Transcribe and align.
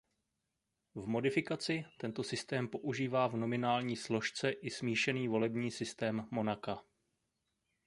V 0.95 1.07
modifikaci 1.07 1.85
tento 1.97 2.23
systém 2.23 2.67
používá 2.67 3.27
v 3.27 3.37
nominální 3.37 3.95
složce 3.97 4.49
i 4.51 4.69
smíšený 4.69 5.27
volební 5.27 5.71
systém 5.71 6.27
Monaka. 6.31 6.79